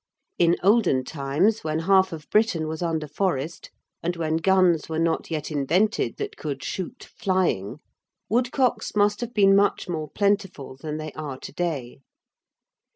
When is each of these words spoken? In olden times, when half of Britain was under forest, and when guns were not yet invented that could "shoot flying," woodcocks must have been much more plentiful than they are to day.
In 0.39 0.57
olden 0.63 1.03
times, 1.03 1.63
when 1.63 1.81
half 1.81 2.11
of 2.11 2.27
Britain 2.31 2.67
was 2.67 2.81
under 2.81 3.07
forest, 3.07 3.69
and 4.01 4.15
when 4.15 4.37
guns 4.37 4.89
were 4.89 4.97
not 4.97 5.29
yet 5.29 5.51
invented 5.51 6.17
that 6.17 6.37
could 6.37 6.63
"shoot 6.63 7.03
flying," 7.03 7.77
woodcocks 8.27 8.95
must 8.95 9.21
have 9.21 9.35
been 9.35 9.55
much 9.55 9.87
more 9.87 10.09
plentiful 10.09 10.75
than 10.75 10.97
they 10.97 11.11
are 11.11 11.37
to 11.41 11.51
day. 11.53 11.99